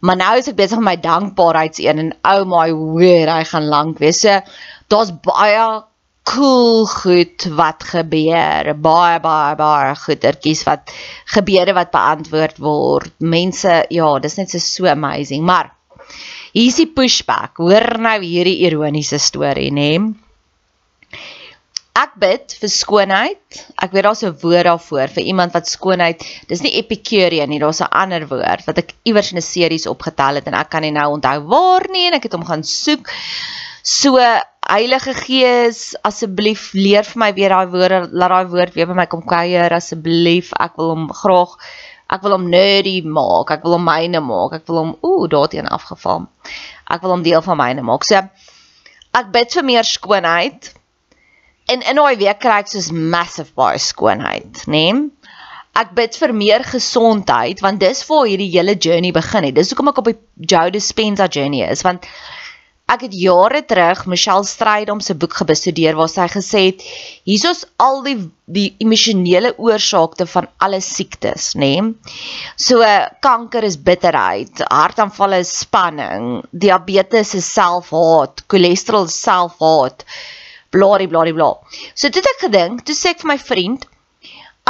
Maar 0.00 0.16
nou 0.16 0.38
is 0.38 0.48
ek 0.48 0.56
besig 0.56 0.78
met 0.78 0.84
my 0.84 0.96
dankbaarheidseen 0.96 1.98
en 1.98 2.12
oh 2.24 2.44
my 2.44 2.72
word, 2.72 3.28
hy 3.28 3.44
gaan 3.44 3.68
lank 3.68 3.98
wees. 3.98 4.20
So 4.20 4.40
daar's 4.88 5.12
baie 5.12 5.82
cool 6.24 6.86
goed 6.86 7.46
wat 7.56 7.84
gebeur. 7.92 8.74
Baie 8.78 9.18
baie 9.20 9.56
baie 9.58 9.94
goedertjies 9.96 10.62
wat 10.68 10.92
gebeure 11.34 11.74
wat 11.76 11.92
beantwoord 11.94 12.58
word. 12.62 13.12
Mense, 13.18 13.84
ja, 13.90 14.18
dis 14.18 14.36
net 14.38 14.50
so 14.50 14.58
so 14.58 14.90
amazing. 14.90 15.44
Maar 15.44 15.72
hier's 16.52 16.80
die 16.80 16.90
pushback. 16.90 17.58
Hoor 17.62 17.98
nou 17.98 18.18
hierdie 18.22 18.60
ironiese 18.66 19.18
storie, 19.18 19.70
nê? 19.74 19.92
Ek 22.00 22.12
bid 22.22 22.54
vir 22.60 22.70
skoonheid. 22.70 23.60
Ek 23.82 23.92
weet 23.92 24.06
daar's 24.06 24.22
'n 24.22 24.36
woord 24.42 24.64
daarvoor 24.64 25.08
vir 25.16 25.24
iemand 25.24 25.52
wat 25.52 25.66
skoonheid. 25.68 26.22
Dis 26.48 26.62
nie 26.62 26.76
Epicurean 26.78 27.48
nie, 27.48 27.58
daar's 27.58 27.82
'n 27.82 27.90
ander 27.90 28.26
woord 28.30 28.64
wat 28.66 28.78
ek 28.78 28.94
iewers 29.04 29.32
in 29.32 29.38
'n 29.38 29.42
series 29.42 29.86
opgetel 29.86 30.36
het 30.36 30.46
en 30.46 30.54
ek 30.54 30.70
kan 30.70 30.82
nie 30.82 30.92
nou 30.92 31.12
onthou 31.12 31.38
waar 31.48 31.86
nie 31.90 32.06
en 32.06 32.14
ek 32.14 32.22
het 32.22 32.32
hom 32.32 32.44
gaan 32.44 32.62
soek. 32.62 33.10
So 33.82 34.18
Heilige 34.70 35.14
Gees, 35.16 35.96
asseblief 36.06 36.70
leer 36.74 37.02
vir 37.02 37.18
my 37.18 37.30
weer 37.34 37.50
daai 37.50 37.70
woorde, 37.72 38.04
laat 38.12 38.30
daai 38.30 38.50
woord 38.52 38.74
weer 38.76 38.86
by 38.86 38.94
my 38.94 39.06
kom 39.10 39.24
kuier 39.26 39.72
asseblief. 39.74 40.52
Ek 40.60 40.76
wil 40.78 40.92
hom 40.94 41.08
graag 41.22 41.56
Ek 42.10 42.24
wil 42.26 42.34
hom 42.34 42.48
nerdy 42.50 42.96
maak. 43.06 43.52
Ek 43.54 43.62
wil 43.62 43.76
hom 43.76 43.86
myne 43.86 44.20
maak. 44.24 44.56
Ek 44.58 44.66
wil 44.66 44.80
hom 44.82 44.92
ooh, 45.06 45.28
daarteen 45.30 45.70
afgeval. 45.70 46.26
Ek 46.90 47.04
wil 47.04 47.14
hom 47.14 47.22
deel 47.26 47.42
van 47.44 47.58
myne 47.60 47.84
maak. 47.86 48.06
So 48.08 48.18
ek 49.20 49.30
bid 49.34 49.54
vir 49.54 49.66
meer 49.68 49.86
skoonheid. 49.86 50.72
En 51.70 51.84
in 51.86 52.00
daai 52.02 52.18
week 52.18 52.40
kry 52.42 52.58
ek 52.64 52.72
soos 52.72 52.90
massive 52.90 53.54
baie 53.58 53.78
skoonheid, 53.78 54.64
né? 54.66 54.84
Nee? 54.90 55.06
Ek 55.78 55.92
bid 55.94 56.16
vir 56.18 56.32
meer 56.34 56.64
gesondheid 56.66 57.60
want 57.62 57.78
dis 57.78 58.02
waar 58.08 58.26
hierdie 58.26 58.50
hele 58.50 58.74
journey 58.74 59.14
begin 59.14 59.46
het. 59.46 59.54
Dis 59.54 59.70
hoekom 59.70 59.92
ek 59.92 60.00
op 60.02 60.10
die 60.10 60.18
Joe 60.50 60.72
Dispenza 60.74 61.28
journey 61.30 61.62
is 61.62 61.86
want 61.86 62.08
ek 62.90 63.04
het 63.06 63.14
jare 63.14 63.62
terug 63.68 64.02
Michelle 64.10 64.46
Strydom 64.46 65.00
se 65.04 65.14
boek 65.14 65.36
gebestudeer 65.40 65.98
waar 65.98 66.10
sy 66.10 66.26
gesê 66.32 66.62
het 66.70 66.84
hiersoos 67.28 67.64
al 67.82 68.02
die 68.06 68.16
die 68.50 68.72
emosionele 68.82 69.52
oorsake 69.62 70.26
van 70.26 70.48
alle 70.58 70.80
siektes, 70.82 71.52
nê? 71.54 71.68
Nee? 71.78 72.16
So 72.58 72.82
kanker 73.22 73.62
is 73.68 73.76
bitterheid, 73.78 74.64
hartaanvalle 74.66 75.38
is 75.44 75.52
spanning, 75.62 76.40
diabetes 76.50 77.36
is 77.38 77.46
selfhaat, 77.54 78.42
cholesterol 78.50 79.06
is 79.06 79.20
selfhaat, 79.22 80.02
bladie 80.74 81.06
bladie 81.12 81.36
bla. 81.36 81.52
So 81.94 82.10
toe 82.10 82.24
het 82.24 82.32
ek 82.34 82.44
gedink, 82.48 82.82
toe 82.82 82.98
sê 82.98 83.14
ek 83.14 83.22
vir 83.22 83.30
my 83.30 83.38
vriend, 83.38 83.86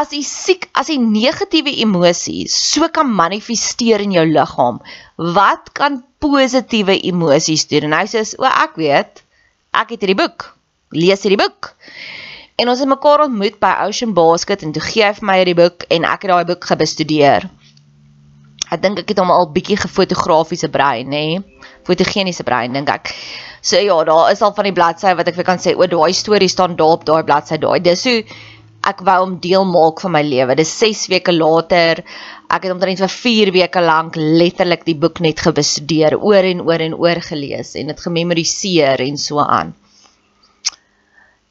as 0.01 0.13
jy 0.13 0.21
siek, 0.27 0.69
as 0.77 0.93
jy 0.93 0.99
negatiewe 1.01 1.73
emosies 1.83 2.53
so 2.53 2.89
kan 2.93 3.09
manifesteer 3.09 4.05
in 4.05 4.13
jou 4.17 4.29
liggaam, 4.29 4.85
wat 5.41 5.73
kan 5.77 6.03
positiewe 6.21 6.99
emosies 7.11 7.67
doen? 7.71 7.89
En 7.91 7.99
hy 7.99 8.07
sê, 8.11 8.23
"O, 8.39 8.45
ek 8.45 8.77
weet. 8.77 9.23
Ek 9.73 9.91
het 9.91 10.01
hierdie 10.01 10.21
boek. 10.23 10.55
Lees 10.93 11.23
hierdie 11.23 11.41
boek." 11.41 11.75
En 12.61 12.69
ons 12.69 12.79
het 12.79 12.89
mekaar 12.89 13.25
ontmoet 13.25 13.57
by 13.59 13.73
Ocean 13.87 14.13
Basket 14.13 14.63
en 14.63 14.73
toe 14.73 14.83
gee 14.83 15.05
hy 15.05 15.15
vir 15.17 15.27
my 15.27 15.37
hierdie 15.41 15.57
boek 15.57 15.87
en 15.89 16.05
ek 16.05 16.27
het 16.27 16.31
daai 16.31 16.45
boek 16.45 16.65
gebestudeer. 16.65 17.49
Ek 18.71 18.83
dink 18.83 18.99
ek 18.99 19.09
het 19.09 19.19
hom 19.19 19.33
al 19.35 19.49
bietjie 19.51 19.79
gefotografiese 19.81 20.69
brein, 20.69 21.09
nê? 21.09 21.23
Nee? 21.41 21.71
Fotogeniese 21.89 22.45
brein 22.45 22.77
dink 22.77 22.89
ek. 22.93 23.15
So 23.63 23.81
ja, 23.81 23.97
daar 24.05 24.31
is 24.33 24.43
al 24.43 24.55
van 24.55 24.69
die 24.69 24.77
bladsye 24.77 25.17
wat 25.17 25.29
ek 25.29 25.35
vir 25.41 25.49
kan 25.49 25.59
sê, 25.59 25.75
o, 25.75 25.87
daai 25.91 26.13
storie 26.15 26.49
staan 26.49 26.77
daar 26.77 26.99
op 26.99 27.07
daai 27.09 27.25
bladsy 27.25 27.59
daai. 27.59 27.81
Dis 27.81 28.05
hoe 28.05 28.23
ek 28.91 29.03
wou 29.07 29.17
hom 29.23 29.37
deel 29.43 29.67
maak 29.69 30.03
van 30.05 30.15
my 30.17 30.23
lewe. 30.27 30.57
Dis 30.59 30.73
6 30.83 31.07
weke 31.13 31.35
later. 31.35 32.03
Ek 32.51 32.67
het 32.67 32.75
omtrent 32.75 33.03
vir 33.03 33.13
4 33.15 33.53
weke 33.55 33.83
lank 33.85 34.19
letterlik 34.19 34.87
die 34.89 34.97
boek 34.99 35.21
net 35.25 35.43
gebestudeer, 35.45 36.19
oor 36.19 36.47
en 36.47 36.65
oor 36.67 36.83
en 36.85 36.97
oor 36.99 37.23
gelees 37.25 37.77
en 37.79 37.93
dit 37.93 38.05
gememoriseer 38.07 39.03
en 39.07 39.21
so 39.21 39.43
aan. 39.45 39.75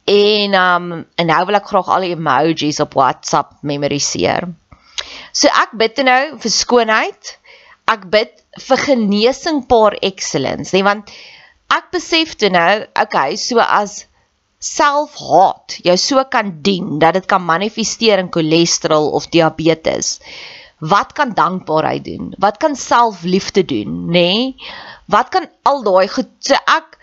En 0.09 0.55
um 0.57 0.85
en 1.21 1.29
nou 1.29 1.41
wil 1.45 1.59
ek 1.59 1.69
graag 1.69 1.89
al 1.93 2.07
die 2.07 2.15
emojis 2.15 2.81
op 2.83 2.97
WhatsApp 2.97 3.59
memoriseer. 3.61 4.49
So 5.31 5.51
ek 5.53 5.75
bid 5.77 6.01
nou 6.05 6.21
vir 6.41 6.53
skoonheid. 6.53 7.35
Ek 7.89 8.05
bid 8.09 8.33
vir 8.61 8.81
genesing 8.85 9.63
par 9.69 9.95
excellence, 10.05 10.73
nee 10.73 10.85
want 10.85 11.09
ek 11.73 11.91
besef 11.93 12.35
toe 12.37 12.49
nou, 12.53 12.83
okay, 12.97 13.37
so 13.37 13.61
as 13.61 14.03
selfhaat 14.59 15.79
jou 15.87 15.95
so 15.97 16.23
kan 16.31 16.51
dien 16.63 16.97
dat 16.99 17.15
dit 17.15 17.27
kan 17.31 17.43
manifesteer 17.43 18.19
in 18.19 18.31
cholesterol 18.31 19.09
of 19.15 19.29
diabetes. 19.31 20.19
Wat 20.79 21.11
kan 21.15 21.33
dankbaarheid 21.35 22.03
doen? 22.03 22.33
Wat 22.39 22.57
kan 22.57 22.75
selfliefde 22.75 23.65
doen, 23.65 24.05
nê? 24.07 24.11
Nee? 24.11 24.55
Wat 25.07 25.29
kan 25.29 25.47
al 25.63 25.83
daai 25.83 26.07
goed 26.07 26.29
so 26.39 26.55
ek 26.55 26.97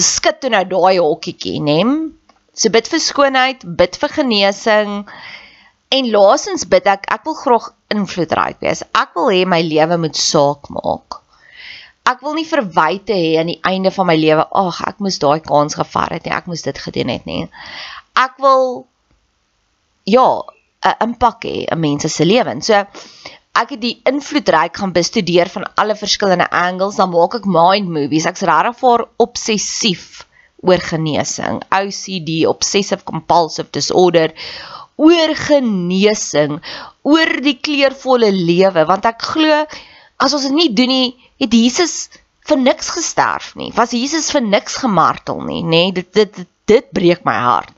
skit 0.00 0.40
toe 0.40 0.50
nou 0.52 0.64
daai 0.68 0.98
hokkietjie, 1.00 1.60
nê? 1.60 1.80
Nee? 1.82 2.12
So 2.56 2.72
bid 2.72 2.88
vir 2.88 3.02
skoonheid, 3.04 3.66
bid 3.76 3.98
vir 4.00 4.12
genesing 4.16 5.02
en 5.92 6.08
laasens 6.12 6.64
bid 6.72 6.88
ek 6.88 7.04
ek 7.12 7.28
wil 7.28 7.36
graag 7.36 7.68
invloedryk 7.92 8.64
wees. 8.64 8.80
Ek 8.96 9.12
wil 9.16 9.28
hê 9.32 9.44
my 9.48 9.60
lewe 9.64 10.00
moet 10.00 10.16
saak 10.16 10.70
maak 10.72 11.20
ek 12.06 12.22
wil 12.22 12.36
nie 12.38 12.46
verwyte 12.46 13.14
hê 13.16 13.36
aan 13.40 13.50
die 13.50 13.60
einde 13.66 13.90
van 13.94 14.06
my 14.10 14.16
lewe, 14.18 14.46
ag, 14.62 14.82
ek 14.88 15.00
moes 15.02 15.18
daai 15.22 15.40
kans 15.44 15.78
gevat 15.78 16.16
het 16.16 16.26
nie, 16.26 16.34
ek 16.36 16.50
moes 16.50 16.62
dit 16.66 16.78
gedoen 16.78 17.10
het 17.12 17.26
nie. 17.26 17.46
Ek 18.16 18.36
wil 18.42 18.86
ja, 20.06 20.28
'n 20.86 20.96
impak 21.08 21.44
hê 21.48 21.56
in 21.72 21.80
mense 21.80 22.08
se 22.08 22.24
lewens. 22.24 22.66
So 22.66 22.84
ek 23.56 23.72
het 23.74 23.80
die 23.80 23.96
invloedryk 24.04 24.76
gaan 24.76 24.92
bestudeer 24.92 25.48
van 25.48 25.66
alle 25.74 25.96
verskillende 25.96 26.48
angles, 26.50 26.96
dan 27.00 27.10
maak 27.10 27.34
ek 27.34 27.46
mind 27.46 27.88
movies. 27.88 28.26
Ek's 28.26 28.46
regtig 28.46 28.78
vir 28.84 29.06
obsessief 29.16 30.26
oor 30.62 30.80
genesing, 30.80 31.62
OCD, 31.70 32.46
obsessive 32.46 33.04
compulsive 33.04 33.70
disorder 33.72 34.32
oor 34.96 35.34
genesing, 35.36 36.60
oor 37.02 37.32
die 37.44 37.58
kleurvolle 37.60 38.30
lewe 38.32 38.86
want 38.88 39.04
ek 39.04 39.20
glo 39.22 39.66
as 40.16 40.34
ons 40.36 40.46
dit 40.48 40.54
nie 40.56 40.70
doen 40.72 40.90
nie, 40.90 41.08
het 41.42 41.52
Jesus 41.52 42.08
vir 42.46 42.60
niks 42.60 42.90
gesterf 42.94 43.54
nie. 43.58 43.72
Was 43.76 43.94
Jesus 43.96 44.30
vir 44.34 44.44
niks 44.44 44.78
gemartel 44.82 45.42
nie, 45.44 45.62
nê? 45.62 45.86
Nee, 45.88 45.96
dit, 45.98 46.12
dit 46.14 46.36
dit 46.42 46.52
dit 46.66 46.86
breek 46.90 47.22
my 47.26 47.34
hart. 47.38 47.72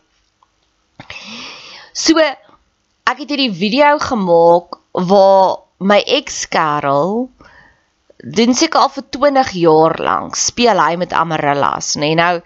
So 1.93 2.17
ek 2.19 3.19
het 3.21 3.29
hierdie 3.29 3.53
video 3.53 3.99
gemaak 4.01 4.79
waar 5.09 5.59
my 5.79 5.99
ex-kerel 6.19 7.29
doen 8.19 8.55
seker 8.57 8.83
al 8.83 8.91
vir 8.91 9.05
20 9.15 9.53
jaar 9.61 9.95
lank 10.03 10.37
speel 10.37 10.81
hy 10.83 10.97
met 10.99 11.13
Amarillas, 11.15 11.95
nê? 11.97 12.15
Nee, 12.15 12.19
nou 12.19 12.41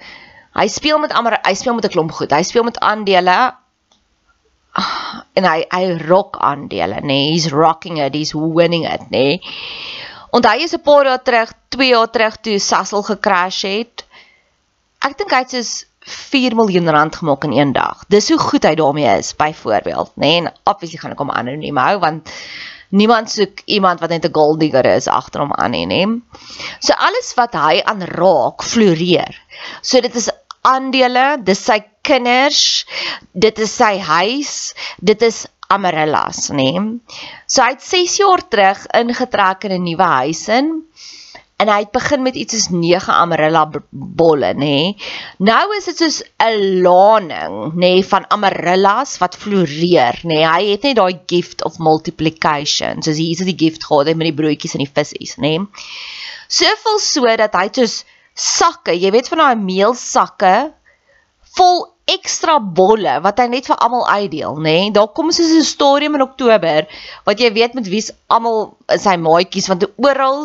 hy 0.59 0.67
speel 0.69 0.99
met 1.01 1.15
Amar 1.17 1.39
hy 1.47 1.55
speel 1.57 1.79
met 1.79 1.87
'n 1.87 1.95
klomp 1.95 2.13
goed. 2.13 2.33
Hy 2.33 2.43
speel 2.43 2.65
met 2.65 2.79
aandele 2.79 3.55
en 5.37 5.45
hy 5.45 5.65
hy 5.69 5.85
rock 6.07 6.39
aandele, 6.41 7.01
nê? 7.01 7.07
Nee, 7.13 7.31
he's 7.33 7.51
rocking 7.53 7.99
it, 7.99 8.15
he's 8.15 8.35
winning 8.35 8.87
it, 8.89 9.09
nê? 9.11 9.27
Nee. 9.37 9.41
Onthou 10.33 10.57
jy 10.57 10.69
'n 10.73 10.81
paar 10.81 11.05
jaar 11.05 11.23
terug, 11.23 11.51
2 11.69 11.89
jaar 11.93 12.11
terug 12.11 12.37
toe 12.41 12.59
Sasol 12.59 13.03
gekrash 13.05 13.63
het? 13.69 14.05
Ek 15.05 15.19
dink 15.19 15.31
hy 15.31 15.43
het 15.45 15.51
soos 15.51 15.85
4 16.09 16.55
miljoen 16.57 16.89
rand 16.89 17.17
gemaak 17.17 17.45
in 17.45 17.53
een 17.53 17.73
dag. 17.73 18.05
Dis 18.09 18.29
hoe 18.29 18.39
goed 18.39 18.65
hy 18.65 18.75
daarmee 18.75 19.19
is, 19.19 19.37
byvoorbeeld, 19.37 20.17
nê? 20.17 20.21
Nee, 20.21 20.37
en 20.41 20.53
obviously 20.65 20.99
gaan 20.99 21.13
ek 21.13 21.21
hom 21.21 21.31
anoniem 21.31 21.77
hou 21.77 21.99
want 21.99 22.31
niemand 22.93 23.31
soek 23.31 23.61
iemand 23.65 24.01
wat 24.01 24.11
net 24.11 24.25
'n 24.25 24.33
gold 24.33 24.61
digger 24.61 24.85
is 24.85 25.07
agter 25.07 25.41
hom 25.41 25.53
aan 25.53 25.71
nie, 25.71 25.87
nê? 25.87 26.03
So 26.81 26.93
alles 26.97 27.35
wat 27.35 27.53
hy 27.55 27.83
aanraak, 27.85 28.63
floreer. 28.63 29.37
So 29.83 30.01
dit 30.01 30.15
is 30.15 30.31
aandele, 30.63 31.27
dis 31.43 31.65
sy 31.69 31.81
kinders, 32.07 32.85
dit 33.33 33.59
is 33.59 33.75
sy 33.81 33.97
huis, 33.99 34.55
dit 35.01 35.27
is 35.27 35.45
Amarillas, 35.73 36.51
nê. 36.53 36.71
So 37.49 37.65
hy 37.65 37.75
het 37.75 37.85
6 37.87 38.17
jaar 38.21 38.43
terug 38.53 38.85
ingetrek 38.99 39.65
in 39.69 39.79
'n 39.79 39.85
nuwe 39.89 40.09
huis 40.21 40.49
in 40.49 40.73
en 41.63 41.71
hy 41.71 41.79
het 41.85 41.93
begin 41.95 42.23
met 42.27 42.35
iets 42.35 42.57
soos 42.57 42.69
9 42.75 43.15
Amarilla 43.15 43.63
bolle, 43.91 44.51
nê. 44.59 44.95
Nou 45.39 45.65
is 45.77 45.87
dit 45.91 46.01
soos 46.03 46.23
'n 46.43 46.83
laning, 46.83 47.75
nê, 47.79 47.93
van 48.13 48.27
Amarillas 48.29 49.19
wat 49.23 49.37
floreer, 49.37 50.19
nê. 50.25 50.43
Hy 50.43 50.63
het 50.73 50.83
net 50.83 50.97
daai 50.97 51.21
gift 51.27 51.65
of 51.65 51.79
multiplication, 51.79 53.03
soos 53.03 53.17
hier 53.17 53.39
is 53.39 53.47
die 53.47 53.59
gift 53.65 53.85
gehad 53.85 54.17
met 54.17 54.31
die 54.31 54.41
broodjies 54.41 54.75
en 54.75 54.85
die 54.85 54.95
visse, 54.95 55.39
nê. 55.39 55.55
Soveel 56.49 56.99
so 56.99 57.37
dat 57.37 57.55
hy 57.55 57.69
soos 57.73 58.05
sakke, 58.35 58.95
jy 58.97 59.11
weet 59.11 59.29
van 59.29 59.39
daai 59.39 59.57
meelsakke 59.61 60.73
vol 61.57 61.83
ekstra 62.11 62.57
bolle 62.59 63.19
wat 63.23 63.39
hy 63.39 63.47
net 63.53 63.69
vir 63.71 63.79
almal 63.85 64.03
uitdeel, 64.09 64.57
nê? 64.59 64.75
Nee? 64.89 64.93
Daar 64.95 65.11
kom 65.15 65.31
soos 65.33 65.53
'n 65.55 65.63
stadium 65.63 66.17
in 66.19 66.25
Oktober 66.25 66.89
wat 67.27 67.41
jy 67.41 67.53
weet 67.53 67.75
met 67.75 67.87
wie's 67.87 68.11
almal 68.29 68.75
sy 68.89 69.17
maatjies 69.17 69.69
want 69.69 69.87
oral 69.97 70.43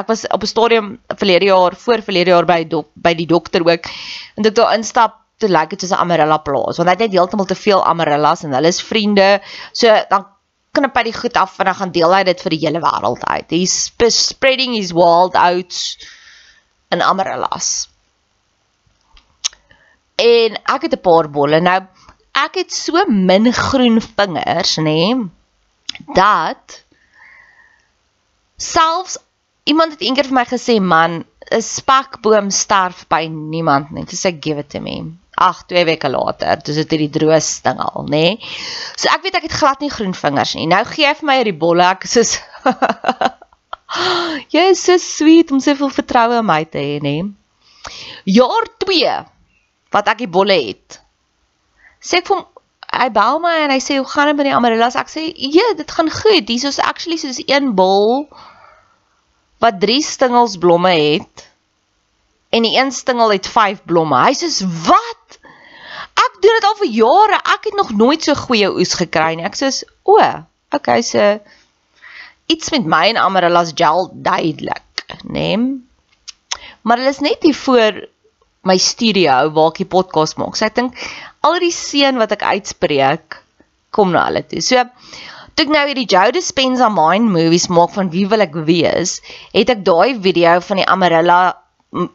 ek 0.00 0.08
was 0.08 0.24
op 0.30 0.42
'n 0.42 0.46
stadium 0.46 0.98
verlede 1.16 1.46
jaar 1.46 1.76
voor 1.76 2.02
verlede 2.02 2.30
jaar 2.30 2.46
by 2.46 2.64
dok, 2.64 2.88
by 2.94 3.14
die 3.14 3.26
dokter 3.26 3.60
ook 3.60 3.84
en 4.36 4.42
dit 4.42 4.54
daar 4.54 4.74
instap 4.74 5.20
toe 5.38 5.48
lyk 5.48 5.70
dit 5.70 5.80
soos 5.80 5.92
'n 5.92 6.02
amarella 6.06 6.38
plaas 6.38 6.78
want 6.78 6.88
hy 6.88 6.94
het 6.96 7.04
net 7.04 7.12
heeltemal 7.12 7.46
te 7.46 7.54
veel 7.54 7.84
amarellas 7.84 8.44
en 8.44 8.52
hulle 8.52 8.68
is 8.68 8.82
vriende. 8.82 9.40
So 9.72 9.86
dan 10.10 10.26
knip 10.72 10.96
hy 10.96 11.02
die 11.02 11.18
goed 11.20 11.36
af 11.36 11.58
en 11.58 11.66
dan 11.66 11.74
gaan 11.74 11.92
deel 11.92 12.14
hy 12.14 12.22
dit 12.24 12.40
vir 12.40 12.50
die 12.50 12.64
hele 12.66 12.80
wêreld 12.80 13.22
uit. 13.24 13.50
He's 13.50 13.92
spreading 14.08 14.74
his 14.74 14.92
wild 14.92 15.34
oats 15.34 15.98
in 16.94 17.02
amarellas 17.02 17.74
en 20.16 20.58
ek 20.62 20.86
het 20.86 20.94
'n 20.94 21.00
paar 21.00 21.30
bolle. 21.30 21.60
Nou 21.60 21.80
ek 22.32 22.54
het 22.54 22.72
so 22.72 23.04
min 23.06 23.52
groen 23.52 24.00
vingers, 24.00 24.76
nê, 24.76 24.82
nee, 24.82 25.30
dat 26.14 26.84
selfs 28.56 29.18
iemand 29.64 29.92
het 29.92 30.00
eendag 30.00 30.26
vir 30.26 30.34
my 30.34 30.44
gesê, 30.44 30.80
man, 30.80 31.24
'n 31.50 31.62
spekboom 31.62 32.50
sterf 32.50 33.06
by 33.08 33.26
niemand 33.26 33.90
nie. 33.90 34.04
Dis 34.04 34.24
ek 34.24 34.42
give 34.42 34.58
it 34.58 34.70
to 34.70 34.80
me. 34.80 35.12
Ag, 35.36 35.66
2 35.66 35.84
weke 35.84 36.08
later, 36.08 36.56
dis 36.56 36.76
dit 36.76 36.90
hierdie 36.90 37.10
droos 37.10 37.60
ding 37.60 37.78
al, 37.78 38.04
nê. 38.04 38.08
Nee. 38.08 38.38
So 38.96 39.08
ek 39.08 39.22
weet 39.22 39.34
ek 39.34 39.42
het 39.42 39.52
glad 39.52 39.80
nie 39.80 39.90
groen 39.90 40.14
vingers 40.14 40.54
nie. 40.54 40.66
Nou 40.66 40.84
gee 40.84 41.06
hy 41.06 41.14
vir 41.14 41.26
my 41.26 41.36
hierdie 41.36 41.58
bolle, 41.58 41.84
ek 41.84 42.06
soos 42.06 42.40
Jy 44.54 44.64
is 44.72 44.82
so 44.82 44.96
sweet 45.00 45.52
om 45.54 45.60
soveel 45.62 45.92
vertroue 45.92 46.40
in 46.40 46.48
my 46.48 46.62
te 46.66 46.82
hê, 46.82 46.98
nê. 47.04 47.16
Jaar 48.24 48.66
2 48.84 49.14
wat 49.94 50.10
ek 50.10 50.24
die 50.24 50.30
bolle 50.30 50.56
het. 50.58 50.98
Sê 52.02 52.20
ek 52.20 52.28
vir 52.28 52.40
hom, 52.40 52.46
hy 52.94 53.08
bel 53.14 53.40
my 53.42 53.54
en 53.64 53.72
hy 53.74 53.80
sê 53.82 53.98
hoe 53.98 54.08
gaan 54.08 54.30
dit 54.30 54.38
met 54.40 54.48
die 54.48 54.56
amarellas? 54.56 54.98
Ek 54.98 55.10
sê, 55.12 55.28
"Ja, 55.36 55.74
dit 55.76 55.90
gaan 55.90 56.10
goed. 56.10 56.48
Hier 56.48 56.68
is 56.68 56.78
actually 56.78 57.18
soos 57.18 57.42
een 57.46 57.74
bul 57.74 58.28
wat 59.60 59.80
3 59.80 60.02
stingels 60.02 60.56
blomme 60.58 60.90
het 60.90 61.48
en 62.50 62.62
die 62.62 62.76
een 62.78 62.92
stingel 62.92 63.32
het 63.32 63.46
5 63.46 63.84
blomme." 63.84 64.16
Hy 64.16 64.34
sê, 64.34 64.66
"Wat? 64.86 65.38
Ek 66.14 66.32
doen 66.40 66.54
dit 66.54 66.64
al 66.64 66.76
vir 66.76 66.90
jare. 66.90 67.36
Ek 67.54 67.64
het 67.64 67.74
nog 67.74 67.90
nooit 67.90 68.22
so 68.22 68.34
goeie 68.34 68.70
oes 68.70 68.94
gekry 68.94 69.34
nie." 69.34 69.44
Ek 69.44 69.56
sê, 69.56 69.84
"O, 70.04 70.18
okay, 70.72 71.02
so 71.02 71.40
iets 72.46 72.70
met 72.74 72.86
my 72.86 73.06
en 73.12 73.20
amarellas 73.20 73.72
gel 73.74 74.10
duidelik, 74.14 75.06
né?" 75.22 75.54
Nee? 75.56 75.58
Maar 76.84 77.00
hulle 77.00 77.14
is 77.16 77.22
net 77.24 77.42
hier 77.42 77.56
voor 77.56 78.02
my 78.68 78.76
studio 78.76 79.50
waar 79.56 79.72
ek 79.72 79.80
die 79.82 79.88
podcast 79.88 80.36
maak. 80.40 80.56
So 80.56 80.66
ek 80.68 80.76
dink 80.76 81.00
al 81.44 81.58
die 81.62 81.72
seën 81.72 82.20
wat 82.20 82.32
ek 82.36 82.44
uitspreek 82.44 83.38
kom 83.94 84.12
na 84.12 84.26
hulle 84.28 84.42
toe. 84.48 84.60
So 84.64 84.84
toe 85.54 85.64
ek 85.64 85.72
nou 85.72 85.84
hierdie 85.88 86.08
Joe 86.10 86.32
Dispenza 86.34 86.90
mind 86.92 87.30
movies 87.32 87.68
maak 87.72 87.94
van 87.96 88.10
wie 88.12 88.26
wil 88.28 88.44
ek 88.44 88.56
wees, 88.68 89.20
het 89.54 89.72
ek 89.72 89.84
daai 89.86 90.20
video 90.20 90.58
van 90.68 90.82
die 90.82 90.88
Amarella 90.96 91.42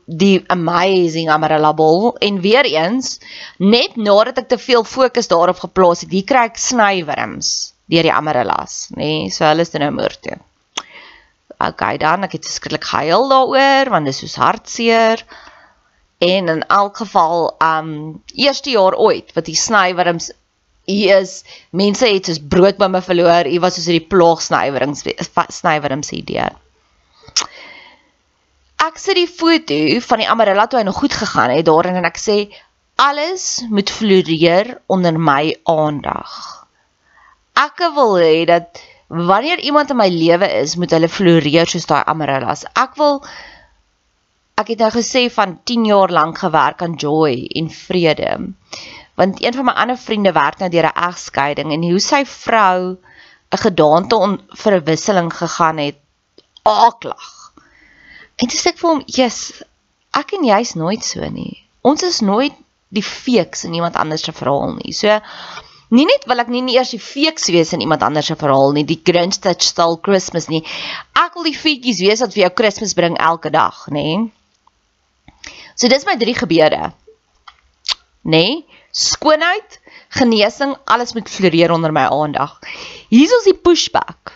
die 0.05 0.41
amazing 0.51 1.29
Amarella 1.31 1.71
bol 1.73 2.11
en 2.19 2.41
weer 2.43 2.67
eens 2.67 3.13
net 3.57 3.95
nadat 3.95 4.41
ek 4.41 4.49
te 4.51 4.57
veel 4.59 4.83
fokus 4.83 5.31
daarop 5.31 5.61
geplaas 5.63 6.03
het, 6.03 6.11
hier 6.11 6.27
kry 6.27 6.49
ek 6.49 6.59
snywurms 6.59 7.71
deur 7.89 8.05
die 8.05 8.13
Amarellas, 8.13 8.89
nê? 8.93 9.01
Nee, 9.01 9.29
so 9.33 9.47
hulle 9.47 9.65
is 9.65 9.73
nou 9.73 9.91
moer 9.95 10.15
toe. 10.21 10.37
Okay, 11.59 11.97
dan 11.99 12.23
ek 12.23 12.37
het 12.37 12.47
verskriklik 12.47 12.85
gehuil 12.87 13.25
daaroor 13.31 13.89
want 13.91 14.07
dit 14.07 14.15
is 14.15 14.21
soos 14.23 14.37
hartseer. 14.39 15.23
En 16.19 16.51
in 16.51 16.61
elk 16.67 17.01
geval, 17.01 17.49
um 17.63 18.21
eerste 18.35 18.75
jaar 18.75 18.95
ooit 18.95 19.33
wat 19.35 19.47
die 19.47 19.57
snywurms 19.59 20.31
hier 20.89 21.19
is, 21.19 21.43
mense 21.71 22.07
het 22.07 22.29
soos 22.29 22.39
brood 22.39 22.79
by 22.79 22.87
my 22.91 23.01
verloor. 23.03 23.47
Hier 23.47 23.61
was 23.63 23.77
soos 23.77 23.89
hierdie 23.89 24.07
plaag 24.07 24.41
snywurms 24.43 25.03
snywurms 25.59 26.11
idee. 26.15 26.47
Ek 28.79 28.97
sit 28.97 29.19
die 29.19 29.27
foto 29.27 29.77
van 30.07 30.23
die 30.23 30.29
Amarella 30.31 30.67
toe 30.67 30.79
hy 30.79 30.85
nog 30.87 31.01
goed 31.01 31.13
gegaan 31.13 31.51
het 31.51 31.67
daarin 31.67 31.99
en 31.99 32.07
ek 32.07 32.19
sê 32.19 32.37
alles 32.99 33.65
moet 33.69 33.91
floreer 33.91 34.77
onder 34.87 35.19
my 35.19 35.57
aandag. 35.67 36.58
Ek 37.59 37.81
wil 37.95 38.15
hê 38.21 38.45
dat 38.47 38.79
wanneer 39.09 39.59
iemand 39.59 39.89
in 39.89 39.97
my 39.99 40.07
lewe 40.07 40.47
is, 40.61 40.75
moet 40.77 40.93
hulle 40.95 41.09
floreer 41.09 41.67
soos 41.67 41.87
daai 41.89 42.03
Amarellas. 42.07 42.63
Ek 42.77 42.95
wil 42.99 43.19
ek 44.59 44.73
het 44.73 44.83
nou 44.83 44.91
gesê 44.93 45.25
van 45.31 45.57
10 45.63 45.87
jaar 45.89 46.11
lank 46.13 46.39
gewerk 46.43 46.83
aan 46.85 46.97
joy 46.99 47.47
en 47.59 47.69
vrede. 47.73 48.31
Want 49.19 49.41
een 49.43 49.55
van 49.55 49.67
my 49.67 49.75
ander 49.83 49.97
vriende 49.97 50.31
werk 50.35 50.59
nou 50.59 50.69
deur 50.69 50.87
'n 50.91 50.99
egskeiding 51.09 51.73
en 51.73 51.83
hoe 51.89 51.99
sy 51.99 52.23
vrou 52.25 52.97
'n 53.51 53.63
gedaante 53.65 54.15
verwisseling 54.63 55.33
gegaan 55.33 55.77
het 55.77 55.97
aaklag. 56.63 57.51
En 58.35 58.47
dis 58.47 58.65
ek 58.65 58.77
vir 58.77 58.89
hom, 58.89 59.03
"Jesus, 59.05 59.63
ek 60.13 60.33
en 60.33 60.45
jy's 60.45 60.73
nooit 60.75 61.03
so 61.03 61.29
nie. 61.29 61.63
Ons 61.81 62.03
is 62.03 62.19
nooit 62.19 62.53
die 62.89 63.03
feeks 63.03 63.63
in 63.63 63.73
iemand 63.73 63.95
anders 63.95 64.23
se 64.23 64.31
verhaal 64.31 64.73
nie." 64.73 64.93
So 64.93 65.19
Nie 65.89 66.05
net 66.05 66.27
wil 66.29 66.41
ek 66.43 66.49
nie, 66.53 66.61
nie 66.61 66.75
eers 66.77 66.91
die 66.93 67.01
feeks 67.01 67.47
wees 67.49 67.73
in 67.73 67.81
iemand 67.81 68.03
anders 68.05 68.29
se 68.29 68.37
verhaal 68.37 68.75
nie, 68.75 68.85
die 68.85 68.99
Grinch 69.01 69.39
that 69.41 69.65
stole 69.65 69.97
Christmas 70.05 70.45
nie. 70.51 70.61
Ek 71.17 71.37
wil 71.37 71.49
die 71.49 71.57
feetjies 71.57 72.01
wees 72.05 72.21
wat 72.21 72.35
vir 72.35 72.45
jou 72.45 72.51
Kersfees 72.61 72.93
bring 72.97 73.17
elke 73.17 73.49
dag, 73.53 73.87
nê? 73.89 74.05
Nee? 74.05 75.53
So 75.79 75.89
dis 75.89 76.05
my 76.05 76.17
drie 76.19 76.35
gebede. 76.37 76.91
Nê? 78.23 78.43
Nee? 78.43 78.59
Skoonheid, 78.89 79.77
genesing, 80.17 80.73
alles 80.89 81.13
moet 81.13 81.29
floreer 81.29 81.71
onder 81.71 81.93
my 81.93 82.07
aandag. 82.09 82.57
Hier 83.13 83.29
is 83.37 83.45
die 83.45 83.53
pushback. 83.53 84.33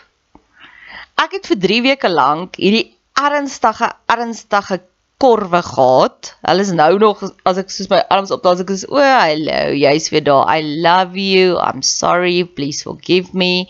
Ek 1.18 1.34
het 1.38 1.48
vir 1.50 1.58
3 1.66 1.80
weke 1.88 2.10
lank 2.10 2.58
hierdie 2.58 2.86
ernstige 3.18 3.90
ernstige 4.10 4.80
korwe 5.22 5.62
gehad. 5.62 6.34
Hulle 6.42 6.60
is 6.60 6.72
nou 6.74 6.98
nog 6.98 7.22
as 7.44 7.60
ek 7.60 7.70
soos 7.70 7.90
my 7.90 8.02
arms 8.12 8.32
op 8.34 8.42
daas 8.42 8.60
ek 8.64 8.72
is 8.74 8.84
o, 8.90 8.98
hallo, 8.98 9.60
jy's 9.78 10.10
weer 10.12 10.24
daar. 10.26 10.48
I 10.50 10.62
love 10.84 11.18
you. 11.20 11.58
I'm 11.58 11.82
sorry. 11.82 12.44
Please 12.44 12.82
forgive 12.82 13.32
me. 13.32 13.66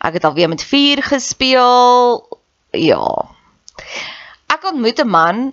Ek 0.00 0.16
het 0.16 0.24
alweer 0.24 0.48
met 0.48 0.64
vuur 0.64 1.02
gespeel. 1.04 2.22
Ja. 2.76 3.06
Ek 4.50 4.64
ontmoet 4.72 5.00
'n 5.02 5.08
man 5.08 5.52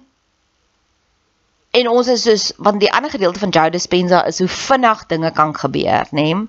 en 1.77 1.89
ons 1.89 2.07
is 2.07 2.23
soos 2.23 2.51
want 2.57 2.79
die 2.79 2.91
ander 2.91 3.11
gedeelte 3.11 3.39
van 3.39 3.49
Joe 3.49 3.69
Dispenza 3.69 4.23
is 4.25 4.39
hoe 4.39 4.47
vinnig 4.47 5.05
dinge 5.05 5.31
kan 5.31 5.53
gebeur, 5.55 6.07
nê? 6.11 6.33
Nee? 6.33 6.47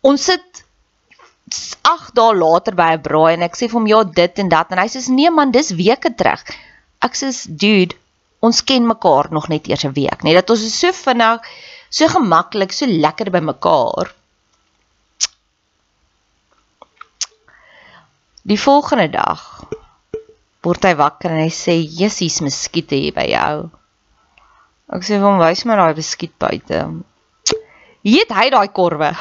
Ons 0.00 0.24
sit 0.24 0.64
8 1.82 2.14
dae 2.14 2.34
later 2.34 2.74
by 2.74 2.92
'n 2.96 3.02
braai 3.04 3.34
en 3.34 3.42
ek 3.42 3.56
sê 3.58 3.68
vir 3.68 3.78
hom 3.78 3.86
ja 3.90 4.02
dit 4.04 4.38
en 4.38 4.48
dat 4.48 4.70
en 4.72 4.78
hy 4.78 4.88
sê 4.88 5.02
nee 5.08 5.30
man, 5.30 5.50
dis 5.50 5.70
weke 5.70 6.14
terug. 6.14 6.44
Ek 7.06 7.16
sê 7.16 7.30
dude, 7.48 7.96
ons 8.44 8.62
ken 8.68 8.86
mekaar 8.88 9.30
nog 9.32 9.48
net 9.48 9.68
eers 9.68 9.84
'n 9.88 9.96
week? 9.96 10.22
Nee? 10.22 10.34
Dat 10.36 10.50
ons 10.50 10.64
is 10.64 10.78
so 10.78 10.92
vinnig, 10.92 11.40
so 11.88 12.08
gemaklik, 12.08 12.72
so 12.72 12.86
lekker 12.86 13.30
by 13.30 13.40
mekaar. 13.40 14.12
Die 18.50 18.60
volgende 18.60 19.08
dag 19.12 19.40
word 20.64 20.84
hy 20.84 20.94
wakker 20.96 21.30
en 21.32 21.44
hy 21.44 21.52
sê: 21.52 21.76
"Jessies, 21.80 22.40
muskiete 22.44 22.96
hier 22.96 23.16
by 23.16 23.26
jou." 23.32 23.70
Ek 24.90 25.04
sê 25.06 25.16
vir 25.16 25.26
hom, 25.28 25.38
wys 25.38 25.64
my 25.64 25.76
daai 25.78 25.94
beskiet 25.94 26.32
buite. 26.42 26.80
Eet 28.02 28.32
hy 28.34 28.46
daai 28.50 28.68
korwe. 28.68 29.12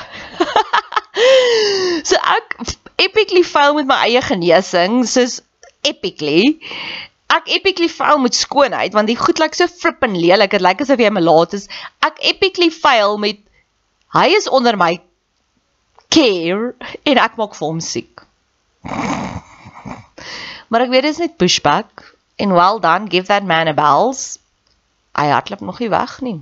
so 2.09 2.15
ek 2.35 2.57
epically 2.97 3.43
fail 3.43 3.75
met 3.77 3.87
my 3.91 3.99
eie 4.07 4.23
genesing, 4.25 5.03
soos 5.07 5.39
epically. 5.85 6.57
Ek 7.29 7.51
epically 7.59 7.89
fail 7.91 8.17
met 8.21 8.35
skoonheid 8.35 8.95
want 8.97 9.09
die 9.11 9.17
goed 9.19 9.39
lyk 9.41 9.53
so 9.57 9.69
flippin 9.69 10.17
lelik. 10.17 10.55
Dit 10.55 10.65
lyk 10.65 10.81
asof 10.81 11.01
jy 11.01 11.11
malaat 11.13 11.53
is. 11.57 11.67
Ek 12.05 12.17
epically 12.31 12.71
fail 12.73 13.17
met 13.21 13.41
hy 14.15 14.27
is 14.37 14.49
onder 14.49 14.77
my 14.79 14.95
care 16.09 16.73
en 17.05 17.21
ek 17.21 17.37
maak 17.37 17.53
vir 17.57 17.67
hom 17.67 17.81
siek. 17.85 18.25
maar 20.69 20.85
ek 20.85 20.93
weet 20.93 21.05
dit 21.05 21.13
is 21.13 21.21
net 21.21 21.37
pushback 21.41 22.05
and 22.39 22.55
well 22.55 22.79
done 22.81 23.09
give 23.11 23.27
that 23.29 23.45
man 23.45 23.69
a 23.69 23.75
bells 23.77 24.39
hy 25.19 25.27
hardloop 25.29 25.61
nog 25.65 25.79
nie 25.83 25.91
weg 25.91 26.17
nie. 26.25 26.39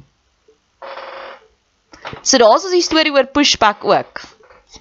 So 2.21 2.39
daar's 2.39 2.65
ons 2.67 2.75
die 2.75 2.85
storie 2.85 3.11
oor 3.15 3.27
pushback 3.27 3.83
ook. 3.87 4.23